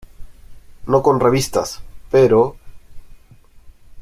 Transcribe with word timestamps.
no 0.87 1.03
con 1.03 1.19
revistas, 1.19 1.83
pero... 2.09 2.55